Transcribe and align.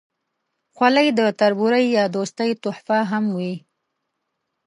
خولۍ 0.75 1.07
د 1.19 1.21
تربورۍ 1.39 1.85
یا 1.97 2.05
دوستۍ 2.15 2.51
تحفه 2.63 2.99
هم 3.11 3.25
وي. 3.37 3.53